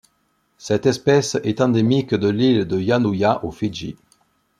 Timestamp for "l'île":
2.27-2.65